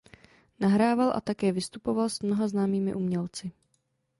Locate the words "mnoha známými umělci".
2.21-3.51